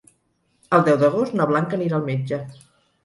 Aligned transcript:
El 0.77 0.85
deu 0.87 0.97
d'agost 1.03 1.37
na 1.41 1.47
Blanca 1.51 1.79
anirà 1.81 1.97
al 1.99 2.09
metge. 2.09 2.41